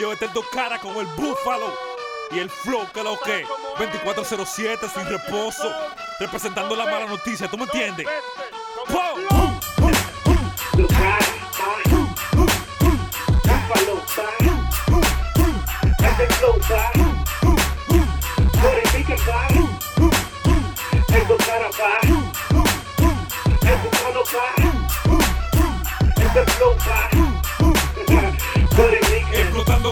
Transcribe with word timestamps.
Yo 0.00 0.14
este 0.14 0.28
dos 0.28 0.46
caras 0.50 0.80
con 0.80 0.96
el 0.96 1.04
búfalo 1.08 1.74
y 2.30 2.38
el 2.38 2.48
flow 2.48 2.90
que 2.90 3.02
lo 3.02 3.20
que 3.20 3.44
2407 3.78 4.88
sin 4.88 5.04
reposo, 5.04 5.70
representando 6.18 6.74
la 6.74 6.86
mala 6.86 7.04
noticia, 7.04 7.50
¿tú 7.50 7.58
me 7.58 7.64
entiendes? 7.64 8.06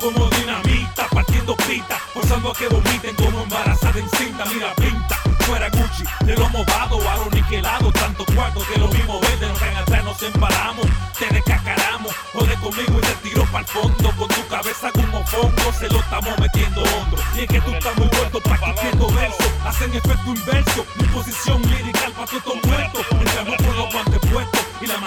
Como 0.00 0.28
dinamita, 0.30 1.06
partiendo 1.12 1.54
pita, 1.54 1.96
forzando 2.12 2.50
a 2.50 2.54
que 2.54 2.66
vomiten 2.66 3.14
como 3.14 3.42
embarazada 3.42 4.00
en 4.00 4.08
cinta. 4.10 4.44
Mira, 4.46 4.74
pinta, 4.74 5.16
fuera 5.40 5.68
Gucci, 5.68 6.02
de 6.24 6.34
lo 6.34 6.48
movado 6.48 6.98
a 7.08 7.16
lo 7.18 7.30
niquelado. 7.30 7.92
Tanto 7.92 8.24
cuarto 8.34 8.66
que 8.66 8.80
lo 8.80 8.88
mismo 8.88 9.20
verde, 9.20 9.46
nos 9.46 9.58
caen 9.58 9.76
atrás, 9.76 10.04
nos 10.04 10.22
emparamos, 10.22 10.86
te 11.18 11.26
descacaramos. 11.32 12.12
Jode 12.32 12.54
conmigo 12.56 12.98
y 12.98 13.00
te 13.00 13.28
tiro 13.28 13.44
pa'l 13.52 13.64
fondo. 13.66 14.10
Con 14.16 14.28
tu 14.28 14.46
cabeza 14.48 14.90
como 14.90 15.24
fongo, 15.26 15.72
se 15.78 15.88
lo 15.88 15.98
estamos 16.00 16.38
metiendo 16.40 16.82
hondo. 16.82 17.16
Y 17.36 17.40
es 17.40 17.48
que 17.48 17.60
tú 17.60 17.70
estás 17.70 17.96
muy 17.96 18.08
muerto 18.08 18.40
pa' 18.40 18.58
quitando 18.58 19.08
verso, 19.12 19.44
hacen 19.64 19.94
efecto 19.94 20.26
inverso. 20.26 20.86
Mi 20.96 21.04
posición 21.08 21.62
lirical 21.62 22.12
pa' 22.12 22.26
todo 22.26 22.56
muerto. 22.64 23.00
Entramos 23.20 23.56
con 23.56 23.76
los 23.76 23.92
guantes 23.92 24.20
puestos 24.30 24.60
y 24.80 24.86
la 24.86 24.98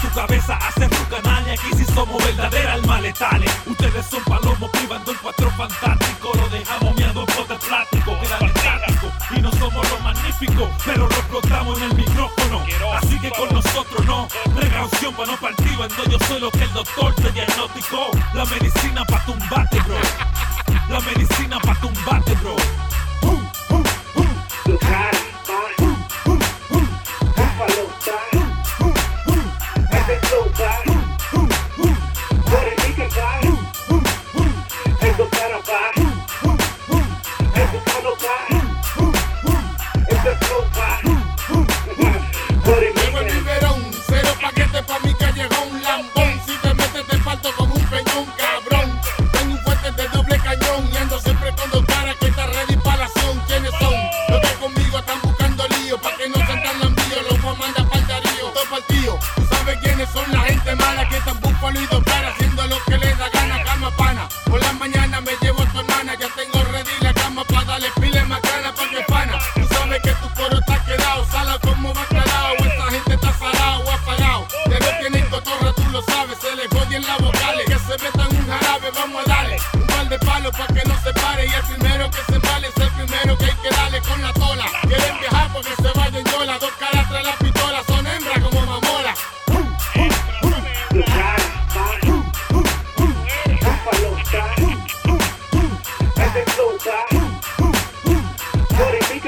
tu 0.00 0.08
cabeza 0.10 0.56
hace 0.56 0.88
tu 0.88 1.08
canal 1.08 1.44
y 1.46 1.50
aquí 1.50 1.68
sí 1.76 1.84
somos 1.94 2.22
verdaderas 2.24 2.74
almas 2.74 3.02
letales. 3.02 3.50
Ustedes 3.66 4.06
son 4.06 4.22
palomos 4.24 4.70
privando 4.70 5.10
el 5.12 5.18
cuatro 5.18 5.50
fantástico. 5.52 6.32
Lo 6.34 6.48
dejamos 6.48 6.94
miado 6.94 7.20
en 7.20 7.26
pote 7.26 7.54
plástico, 7.66 8.18
queda 8.20 8.38
estático. 8.38 9.06
Y 9.36 9.40
no 9.40 9.50
somos 9.52 9.90
los 9.90 10.00
magníficos, 10.02 10.68
pero 10.84 11.08
lo 11.08 11.14
explotamos 11.14 11.78
en 11.78 11.84
el 11.84 11.94
micrófono. 11.94 12.62
Así 12.96 13.18
que 13.20 13.30
con 13.30 13.52
nosotros 13.52 14.04
no, 14.06 14.28
precaución 14.54 15.14
para 15.14 15.32
no 15.32 15.38
partir. 15.38 15.76
Vendo 15.78 16.04
yo 16.10 16.18
soy 16.26 16.40
lo 16.40 16.50
que 16.50 16.62
el 16.64 16.72
doctor 16.72 17.14
te 17.14 17.30
diagnosticó. 17.30 18.10
La 18.34 18.44
medicina 18.44 19.04
pa' 19.04 19.24
tumbarte, 19.24 19.77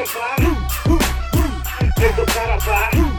Testify. 0.01 0.37
Testify. 1.95 3.10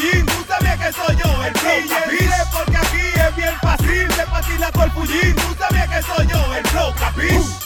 Fullín. 0.00 0.26
Tú 0.26 0.44
sabías 0.48 0.78
que 0.78 0.92
soy 0.92 1.16
yo, 1.16 1.44
el 1.44 1.54
flow. 1.54 1.80
Fíjense 2.10 2.42
porque 2.52 2.76
aquí 2.76 3.20
es 3.28 3.36
bien 3.36 3.54
fácil 3.60 4.08
de 4.08 4.26
patinar 4.26 4.72
el 4.84 4.90
fullín. 4.92 5.34
Tú 5.36 5.56
sabías 5.58 5.88
que 5.88 6.02
soy 6.02 6.26
yo, 6.26 6.54
el 6.54 6.66
flow, 6.68 6.94
capiz. 6.94 7.60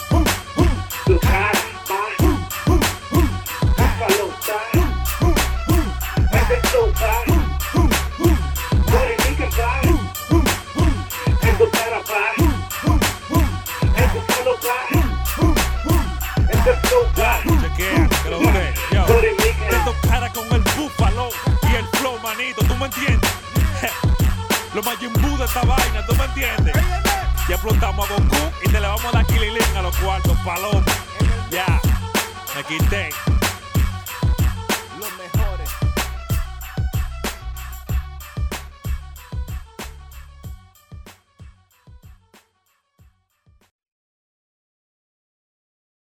Lo 24.74 24.82
más 24.82 24.98
de 24.98 25.06
esta 25.06 25.62
vaina, 25.62 26.04
¿tú 26.04 26.16
me 26.16 26.24
entiendes? 26.24 26.74
Ya 27.48 27.54
explotamos 27.54 28.10
a 28.10 28.12
Goku 28.12 28.36
y 28.60 28.68
te 28.68 28.80
le 28.80 28.88
vamos 28.88 29.04
a 29.04 29.12
dar 29.12 29.26
kililín 29.26 29.62
a 29.76 29.82
los 29.82 29.96
cuartos, 29.98 30.36
paloma. 30.38 30.84
Ya, 31.48 31.80
me 32.56 32.64
quité. 32.64 33.33